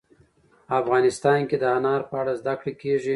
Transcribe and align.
افغانستان 0.79 1.39
کې 1.49 1.57
د 1.61 1.65
انار 1.77 2.01
په 2.09 2.15
اړه 2.21 2.33
زده 2.41 2.53
کړه 2.59 2.71
کېږي. 2.81 3.09